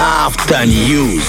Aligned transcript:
Автоньюз. 0.00 1.24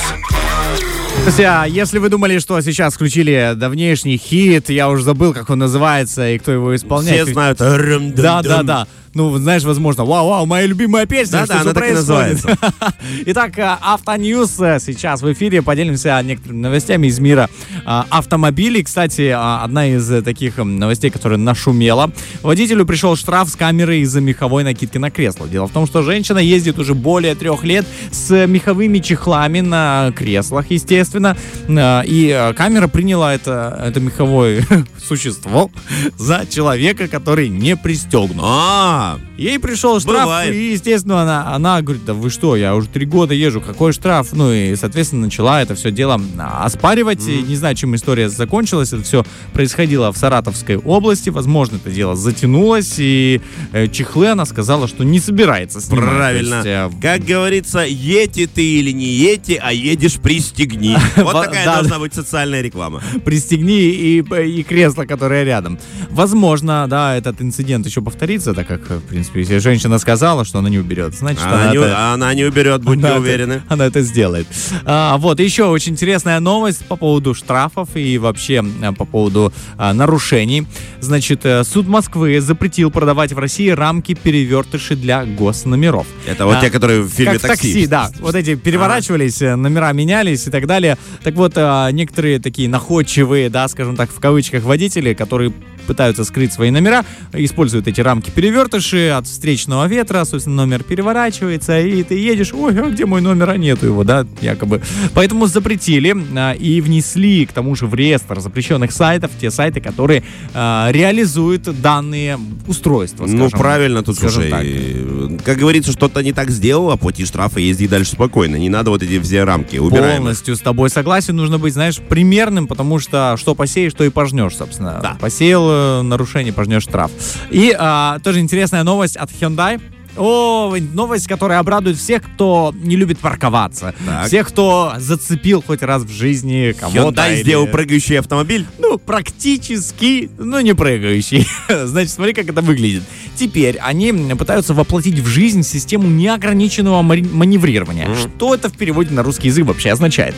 Друзья, 1.23 1.65
если 1.65 1.97
вы 1.97 2.09
думали, 2.09 2.37
что 2.39 2.61
сейчас 2.61 2.93
включили 2.93 3.53
давнейшний 3.55 4.17
хит, 4.17 4.69
я 4.69 4.89
уже 4.89 5.03
забыл, 5.03 5.33
как 5.33 5.49
он 5.49 5.59
называется 5.59 6.29
и 6.29 6.37
кто 6.37 6.51
его 6.51 6.75
исполняет. 6.75 7.23
Все 7.23 7.33
знают. 7.33 7.57
Да, 7.57 8.41
да, 8.43 8.63
да. 8.63 8.87
Ну, 9.15 9.37
знаешь, 9.37 9.63
возможно, 9.63 10.03
вау-вау, 10.03 10.45
моя 10.45 10.67
любимая 10.67 11.05
песня. 11.05 11.39
Да, 11.39 11.45
да, 11.45 11.61
она 11.61 11.73
так 11.73 11.89
и 11.89 11.93
называется. 11.93 12.57
Итак, 13.27 13.57
э, 13.57 13.77
Автоньюз 13.79 14.59
э, 14.59 14.79
сейчас 14.81 15.21
в 15.21 15.31
эфире. 15.31 15.61
Поделимся 15.61 16.21
некоторыми 16.21 16.59
новостями 16.59 17.07
из 17.07 17.17
мира 17.19 17.49
э, 17.73 18.03
автомобилей. 18.09 18.83
Кстати, 18.83 19.33
одна 19.33 19.87
из 19.87 20.21
таких 20.21 20.57
новостей, 20.57 21.11
которая 21.11 21.39
нашумела. 21.39 22.11
Водителю 22.41 22.85
пришел 22.85 23.15
штраф 23.15 23.47
с 23.47 23.55
камерой 23.55 24.01
из-за 24.01 24.19
меховой 24.19 24.65
накидки 24.65 24.97
на 24.97 25.09
кресло. 25.09 25.47
Дело 25.47 25.67
в 25.67 25.71
том, 25.71 25.87
что 25.87 26.01
женщина 26.01 26.39
ездит 26.39 26.77
уже 26.77 26.93
более 26.93 27.35
трех 27.35 27.63
лет 27.63 27.85
с 28.11 28.45
меховыми 28.45 28.99
чехлами 28.99 29.61
на 29.61 30.11
креслах, 30.13 30.69
естественно. 30.71 31.37
И 31.69 32.51
камера 32.57 32.89
приняла 32.89 33.33
это, 33.33 33.81
это 33.81 34.01
меховое 34.01 34.67
существо 35.07 35.71
за 36.17 36.45
человека, 36.49 37.07
который 37.07 37.47
не 37.47 37.77
пристегнут. 37.77 38.43
А, 38.43 39.04
Ей 39.37 39.59
пришел 39.59 39.99
штраф, 39.99 40.23
Бывает. 40.23 40.53
и, 40.53 40.71
естественно, 40.71 41.21
она, 41.21 41.53
она 41.53 41.81
говорит, 41.81 42.05
да 42.05 42.13
вы 42.13 42.29
что, 42.29 42.55
я 42.55 42.75
уже 42.75 42.87
три 42.87 43.05
года 43.05 43.33
езжу, 43.33 43.61
какой 43.61 43.91
штраф? 43.91 44.29
Ну 44.31 44.51
и, 44.51 44.75
соответственно, 44.75 45.25
начала 45.25 45.61
это 45.61 45.75
все 45.75 45.91
дело 45.91 46.19
оспаривать. 46.61 47.19
Mm. 47.19 47.47
Не 47.47 47.55
знаю, 47.55 47.75
чем 47.75 47.95
история 47.95 48.29
закончилась. 48.29 48.93
Это 48.93 49.03
все 49.03 49.25
происходило 49.53 50.11
в 50.11 50.17
Саратовской 50.17 50.77
области. 50.77 51.29
Возможно, 51.29 51.75
это 51.77 51.91
дело 51.91 52.15
затянулось, 52.15 52.95
и 52.97 53.41
э, 53.71 53.87
чехлы 53.87 54.27
она 54.27 54.45
сказала, 54.45 54.87
что 54.87 55.03
не 55.03 55.19
собирается 55.19 55.81
снимать. 55.81 56.05
Правильно. 56.05 56.55
есть, 56.55 56.67
э, 56.67 56.89
Как 57.01 57.23
говорится, 57.23 57.79
едь 57.79 58.35
ты 58.53 58.63
или 58.63 58.91
не 58.91 59.05
едь, 59.05 59.57
а 59.61 59.73
едешь 59.73 60.15
пристегни. 60.15 60.95
Вот 61.15 61.45
такая 61.45 61.65
должна 61.65 61.99
быть 61.99 62.13
социальная 62.13 62.61
реклама. 62.61 63.01
пристегни 63.23 63.89
и, 63.89 64.19
и 64.19 64.63
кресло, 64.63 65.05
которое 65.05 65.43
рядом. 65.43 65.79
Возможно, 66.09 66.85
да, 66.89 67.15
этот 67.15 67.41
инцидент 67.41 67.85
еще 67.85 68.01
повторится, 68.01 68.53
так 68.53 68.67
как, 68.67 68.94
в 68.99 69.03
принципе, 69.03 69.41
если 69.41 69.57
женщина 69.59 69.97
сказала, 69.99 70.45
что 70.45 70.59
она 70.59 70.69
не 70.69 70.79
уберет, 70.79 71.13
значит, 71.15 71.43
Она 71.43 71.55
она 71.63 71.71
не, 71.71 71.77
это- 71.77 72.13
она 72.13 72.33
не 72.33 72.43
уберет, 72.45 72.83
будьте 72.83 72.99
Она 73.05 73.09
это- 73.11 73.19
уверены. 73.19 73.61
она 73.69 73.85
это 73.85 74.01
сделает. 74.01 74.47
А, 74.85 75.17
вот, 75.17 75.39
еще 75.39 75.65
очень 75.65 75.93
интересная 75.93 76.39
новость 76.39 76.85
по 76.85 76.95
поводу 76.95 77.33
штрафов 77.33 77.89
и 77.95 78.17
вообще 78.17 78.63
а, 78.83 78.93
по 78.93 79.05
поводу 79.05 79.53
а, 79.77 79.93
нарушений. 79.93 80.65
Значит, 80.99 81.41
э, 81.45 81.63
суд 81.63 81.87
Москвы 81.87 82.39
запретил 82.41 82.89
продавать 82.91 83.31
в 83.33 83.37
России 83.39 83.69
рамки 83.69 84.13
перевертыши 84.15 84.95
для 84.95 85.25
госномеров. 85.25 86.07
Это 86.27 86.45
вот 86.45 86.55
А, 86.57 86.61
те, 86.61 86.69
которые 86.69 87.01
в 87.01 87.09
фильме 87.09 87.33
как 87.33 87.43
в 87.43 87.47
такси, 87.47 87.85
да. 87.87 88.09
Вот 88.19 88.35
эти 88.35 88.55
переворачивались, 88.55 89.41
э, 89.41 89.55
номера 89.55 89.91
менялись 89.93 90.47
и 90.47 90.49
так 90.51 90.65
далее. 90.67 90.97
Так 91.23 91.35
вот, 91.35 91.53
а, 91.55 91.89
некоторые 91.91 92.39
такие 92.39 92.67
находчивые, 92.69 93.49
да, 93.49 93.67
скажем 93.67 93.95
так, 93.95 94.09
в 94.11 94.19
кавычках 94.19 94.63
водители, 94.63 95.13
которые 95.13 95.53
пытаются 95.87 96.23
скрыть 96.23 96.51
свои 96.51 96.71
номера, 96.71 97.05
используют 97.33 97.87
эти 97.87 98.01
рамки 98.01 98.31
перевертыши 98.31 98.84
от 98.93 99.27
встречного 99.27 99.85
ветра, 99.87 100.23
собственно, 100.25 100.55
номер 100.65 100.83
переворачивается, 100.83 101.79
и 101.79 102.03
ты 102.03 102.15
едешь, 102.17 102.53
ой, 102.53 102.79
а 102.79 102.89
где 102.89 103.05
мой 103.05 103.21
номер, 103.21 103.49
а 103.51 103.57
нету 103.57 103.85
его, 103.85 104.03
да, 104.03 104.25
якобы. 104.41 104.81
Поэтому 105.13 105.47
запретили 105.47 106.15
а, 106.35 106.53
и 106.53 106.81
внесли, 106.81 107.45
к 107.45 107.53
тому 107.53 107.75
же, 107.75 107.87
в 107.87 107.93
реестр 107.95 108.39
запрещенных 108.39 108.91
сайтов 108.91 109.31
те 109.39 109.51
сайты, 109.51 109.81
которые 109.81 110.23
а, 110.53 110.89
реализуют 110.91 111.63
данные 111.81 112.37
устройства, 112.67 113.25
Ну, 113.25 113.49
скажем- 113.49 113.59
правильно 113.59 114.03
тут, 114.03 114.17
слушай. 114.17 114.49
так. 114.49 115.43
Как 115.43 115.57
говорится, 115.57 115.91
что-то 115.91 116.21
не 116.23 116.33
так 116.33 116.49
сделал, 116.49 116.91
оплати 116.91 117.25
штрафы, 117.25 117.61
езди 117.61 117.87
дальше 117.87 118.11
спокойно. 118.11 118.55
Не 118.55 118.69
надо 118.69 118.89
вот 118.89 119.03
эти 119.03 119.19
все 119.19 119.43
рамки. 119.43 119.77
Убираем. 119.77 120.17
Полностью 120.17 120.55
с 120.55 120.59
тобой 120.59 120.89
согласен. 120.89 121.35
Нужно 121.35 121.57
быть, 121.57 121.73
знаешь, 121.73 121.97
примерным, 121.99 122.67
потому 122.67 122.99
что 122.99 123.35
что 123.37 123.55
посеешь, 123.55 123.93
то 123.93 124.03
и 124.03 124.09
пожнешь, 124.09 124.55
собственно. 124.55 124.99
Да. 125.01 125.17
Посеял 125.19 125.65
э, 125.69 126.01
нарушение, 126.01 126.53
пожнешь 126.53 126.83
штраф. 126.83 127.11
И 127.51 127.75
а, 127.77 128.19
тоже 128.19 128.39
интересная 128.65 128.83
новость 128.83 129.15
от 129.15 129.29
Hyundai. 129.29 129.79
О, 130.17 130.73
новость, 130.93 131.27
которая 131.27 131.59
обрадует 131.59 131.97
всех, 131.97 132.23
кто 132.23 132.73
не 132.73 132.95
любит 132.95 133.19
парковаться. 133.19 133.93
Так. 134.05 134.27
Всех, 134.27 134.47
кто 134.47 134.93
зацепил 134.97 135.61
хоть 135.61 135.81
раз 135.83 136.03
в 136.03 136.09
жизни 136.09 136.73
кого-то. 136.79 136.99
Hyundai 137.21 137.33
или- 137.33 137.41
сделал 137.43 137.67
прыгающий 137.67 138.17
автомобиль. 138.19 138.65
ну, 138.79 138.97
практически, 138.97 140.31
но 140.39 140.61
не 140.61 140.73
прыгающий. 140.73 141.45
Значит, 141.85 142.11
смотри, 142.11 142.33
как 142.33 142.47
это 142.47 142.61
выглядит. 142.61 143.03
Теперь 143.35 143.77
они 143.79 144.13
пытаются 144.35 144.73
воплотить 144.73 145.19
в 145.19 145.27
жизнь 145.27 145.63
систему 145.63 146.07
неограниченного 146.07 147.01
маневрирования. 147.01 148.07
Что 148.15 148.55
это 148.55 148.69
в 148.69 148.77
переводе 148.77 149.13
на 149.13 149.21
русский 149.21 149.49
язык 149.49 149.65
вообще 149.65 149.91
означает? 149.91 150.33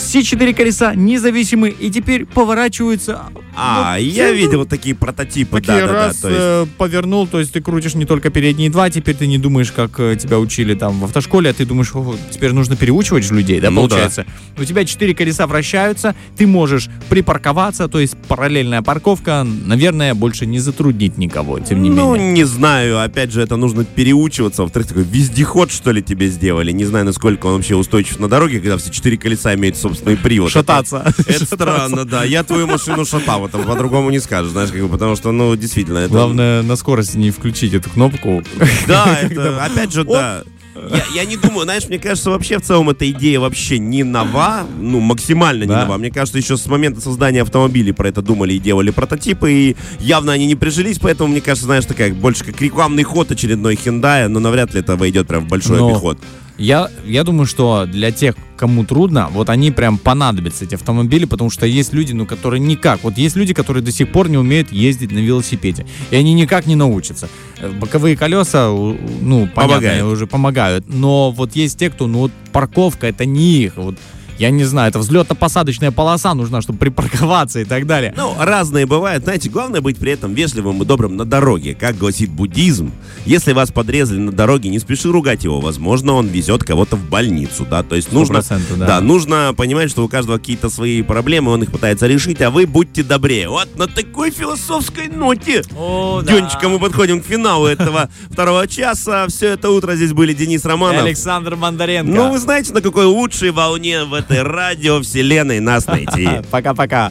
Все 0.00 0.22
четыре 0.22 0.54
колеса 0.54 0.94
независимы 0.94 1.68
и 1.68 1.90
теперь 1.90 2.24
поворачиваются. 2.26 3.20
А, 3.54 3.96
Ну, 3.98 4.02
я 4.04 4.28
ну, 4.28 4.34
видел 4.34 4.64
такие 4.64 4.94
прототипы, 4.94 5.60
Такие 5.60 5.80
да-да-да. 5.80 6.06
раз 6.06 6.16
то 6.18 6.28
есть- 6.28 6.40
э, 6.40 6.66
повернул, 6.78 7.26
то 7.26 7.38
есть 7.38 7.52
ты 7.52 7.60
крутишь 7.60 7.94
не 7.94 8.06
только 8.06 8.30
передние 8.30 8.70
два, 8.70 8.88
теперь 8.90 9.14
ты 9.14 9.26
не 9.26 9.38
думаешь, 9.38 9.70
как 9.72 10.00
э, 10.00 10.16
тебя 10.16 10.38
учили 10.38 10.74
там 10.74 10.98
в 11.00 11.04
автошколе, 11.04 11.50
а 11.50 11.52
ты 11.52 11.66
думаешь, 11.66 11.90
«О, 11.94 12.16
теперь 12.30 12.52
нужно 12.52 12.76
переучивать 12.76 13.24
же 13.24 13.34
людей, 13.34 13.60
да, 13.60 13.70
Ну 13.70 13.82
да. 13.82 13.88
получается. 13.88 14.24
У 14.58 14.64
тебя 14.64 14.84
четыре 14.84 15.14
колеса 15.14 15.46
вращаются, 15.46 16.14
ты 16.36 16.46
можешь 16.46 16.88
припарковаться, 17.08 17.88
то 17.88 18.00
есть 18.00 18.16
параллельная 18.28 18.82
парковка, 18.82 19.44
наверное, 19.44 20.14
больше 20.14 20.46
не 20.46 20.58
затруднит 20.60 21.18
никого, 21.18 21.60
тем 21.60 21.82
не 21.82 21.90
ну, 21.90 22.14
менее. 22.14 22.32
не 22.32 22.44
знаю. 22.44 23.00
Опять 23.02 23.32
же, 23.32 23.42
это 23.42 23.56
нужно 23.56 23.84
переучиваться. 23.84 24.62
Во-вторых, 24.62 24.88
такой 24.88 25.02
вездеход, 25.04 25.70
что 25.70 25.92
ли, 25.92 26.02
тебе 26.02 26.28
сделали. 26.28 26.72
Не 26.72 26.84
знаю, 26.84 27.04
насколько 27.04 27.46
он 27.46 27.56
вообще 27.56 27.74
устойчив 27.76 28.18
на 28.18 28.28
дороге, 28.28 28.60
когда 28.60 28.78
все 28.78 28.90
четыре 28.90 29.18
колеса 29.18 29.54
имеют 29.54 29.76
собственный 29.90 30.16
привод. 30.16 30.50
Шататься. 30.50 31.04
Это, 31.18 31.32
это 31.32 31.44
странно, 31.44 32.04
да. 32.04 32.24
Я 32.24 32.42
твою 32.44 32.66
машину 32.66 33.04
шатал, 33.04 33.46
это 33.46 33.58
по-другому 33.58 34.10
не 34.10 34.20
скажешь, 34.20 34.52
знаешь, 34.52 34.70
как 34.70 34.80
бы, 34.82 34.88
потому 34.88 35.16
что, 35.16 35.32
ну, 35.32 35.54
действительно, 35.56 35.98
это... 35.98 36.10
Главное 36.10 36.62
на 36.62 36.76
скорости 36.76 37.16
не 37.16 37.30
включить 37.30 37.74
эту 37.74 37.90
кнопку. 37.90 38.42
Да, 38.86 39.18
это, 39.22 39.64
опять 39.64 39.92
же, 39.92 40.04
да. 40.04 40.42
Я, 40.88 41.22
я 41.22 41.24
не 41.24 41.36
думаю, 41.36 41.64
знаешь, 41.64 41.88
мне 41.88 41.98
кажется, 41.98 42.30
вообще 42.30 42.58
в 42.58 42.62
целом 42.62 42.90
эта 42.90 43.10
идея 43.10 43.40
вообще 43.40 43.78
не 43.78 44.02
нова, 44.04 44.66
ну, 44.78 45.00
максимально 45.00 45.64
не 45.64 45.68
Да. 45.68 45.84
нова. 45.84 45.98
Мне 45.98 46.10
кажется, 46.10 46.38
еще 46.38 46.56
с 46.56 46.66
момента 46.66 47.00
создания 47.00 47.42
автомобилей 47.42 47.92
про 47.92 48.08
это 48.08 48.22
думали 48.22 48.54
и 48.54 48.58
делали 48.58 48.90
прототипы, 48.90 49.52
и 49.52 49.76
явно 49.98 50.32
они 50.32 50.46
не 50.46 50.54
прижились, 50.54 50.98
поэтому, 50.98 51.30
мне 51.30 51.40
кажется, 51.40 51.66
знаешь, 51.66 51.84
такая 51.84 52.14
больше 52.14 52.44
как 52.44 52.60
рекламный 52.60 53.02
ход 53.02 53.30
очередной 53.30 53.74
Hyundai, 53.74 54.28
но 54.28 54.40
навряд 54.40 54.72
ли 54.72 54.80
это 54.80 54.96
войдет 54.96 55.26
прям 55.26 55.44
в 55.44 55.48
большой 55.48 55.78
Но 55.78 55.88
обиход. 55.90 56.18
Я, 56.60 56.90
я 57.06 57.24
думаю, 57.24 57.46
что 57.46 57.86
для 57.86 58.12
тех, 58.12 58.34
кому 58.58 58.84
трудно, 58.84 59.28
вот 59.32 59.48
они 59.48 59.70
прям 59.70 59.96
понадобятся, 59.96 60.66
эти 60.66 60.74
автомобили, 60.74 61.24
потому 61.24 61.48
что 61.48 61.64
есть 61.64 61.94
люди, 61.94 62.12
ну, 62.12 62.26
которые 62.26 62.60
никак. 62.60 63.02
Вот 63.02 63.16
есть 63.16 63.34
люди, 63.34 63.54
которые 63.54 63.82
до 63.82 63.90
сих 63.90 64.12
пор 64.12 64.28
не 64.28 64.36
умеют 64.36 64.70
ездить 64.70 65.10
на 65.10 65.20
велосипеде. 65.20 65.86
И 66.10 66.16
они 66.16 66.34
никак 66.34 66.66
не 66.66 66.76
научатся. 66.76 67.30
Э, 67.58 67.70
Боковые 67.70 68.14
колеса, 68.14 68.68
ну, 68.68 69.48
понятно, 69.54 69.76
Помогают. 69.78 70.04
уже 70.12 70.26
помогают. 70.26 70.84
Но 70.86 71.30
вот 71.30 71.56
есть 71.56 71.78
те, 71.78 71.88
кто, 71.88 72.06
ну, 72.06 72.18
вот 72.18 72.32
парковка, 72.52 73.06
это 73.06 73.24
не 73.24 73.62
их. 73.62 73.76
Вот, 73.76 73.96
я 74.40 74.50
не 74.50 74.64
знаю, 74.64 74.88
это 74.88 74.98
взлетно-посадочная 74.98 75.90
полоса 75.90 76.32
нужна, 76.32 76.62
чтобы 76.62 76.78
припарковаться 76.78 77.60
и 77.60 77.64
так 77.66 77.86
далее. 77.86 78.14
Ну, 78.16 78.34
разные 78.38 78.86
бывают. 78.86 79.24
Знаете, 79.24 79.50
главное 79.50 79.82
быть 79.82 79.98
при 79.98 80.12
этом 80.12 80.32
вежливым 80.32 80.82
и 80.82 80.86
добрым 80.86 81.14
на 81.18 81.26
дороге. 81.26 81.76
Как 81.78 81.98
гласит 81.98 82.30
буддизм, 82.30 82.90
если 83.26 83.52
вас 83.52 83.70
подрезали 83.70 84.18
на 84.18 84.32
дороге, 84.32 84.70
не 84.70 84.78
спеши 84.78 85.12
ругать 85.12 85.44
его. 85.44 85.60
Возможно, 85.60 86.14
он 86.14 86.28
везет 86.28 86.64
кого-то 86.64 86.96
в 86.96 87.06
больницу, 87.10 87.66
да. 87.68 87.82
То 87.82 87.96
есть 87.96 88.12
нужно, 88.12 88.38
100%, 88.38 88.76
да. 88.78 88.86
да, 88.86 89.00
нужно 89.02 89.52
понимать, 89.54 89.90
что 89.90 90.02
у 90.02 90.08
каждого 90.08 90.38
какие-то 90.38 90.70
свои 90.70 91.02
проблемы, 91.02 91.52
он 91.52 91.62
их 91.62 91.70
пытается 91.70 92.06
решить, 92.06 92.40
а 92.40 92.50
вы 92.50 92.66
будьте 92.66 93.02
добрее. 93.02 93.50
Вот 93.50 93.76
на 93.76 93.88
такой 93.88 94.30
философской 94.30 95.08
ноте. 95.08 95.62
О, 95.76 96.22
да. 96.22 96.32
Денечка, 96.32 96.70
мы 96.70 96.78
подходим 96.78 97.20
к 97.20 97.26
финалу 97.26 97.66
этого 97.66 98.08
второго 98.30 98.66
часа. 98.66 99.26
Все 99.28 99.48
это 99.48 99.68
утро 99.68 99.94
здесь 99.96 100.14
были 100.14 100.32
Денис 100.32 100.64
Романов. 100.64 101.02
Александр 101.02 101.56
Бондаренко. 101.56 102.10
Ну, 102.10 102.30
вы 102.30 102.38
знаете, 102.38 102.72
на 102.72 102.80
какой 102.80 103.04
лучшей 103.04 103.50
волне 103.50 104.04
в 104.04 104.14
этой 104.30 104.42
радиовселенной 104.42 105.60
нас 105.60 105.86
найти. 105.86 106.28
Пока-пока. 106.50 107.10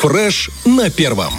Фреш 0.00 0.50
на 0.64 0.90
первом. 0.90 1.32